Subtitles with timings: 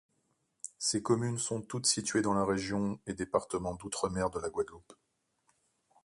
[0.79, 4.95] Ces communes sont toutes situées dans la région et département d'outre-mer de la Guadeloupe.